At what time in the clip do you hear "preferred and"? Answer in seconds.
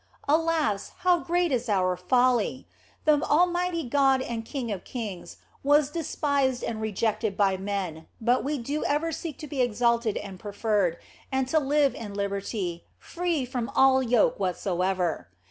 10.39-11.47